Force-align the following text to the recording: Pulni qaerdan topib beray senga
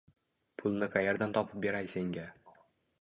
Pulni 0.61 0.87
qaerdan 0.95 1.35
topib 1.37 1.61
beray 1.67 1.91
senga 1.93 2.25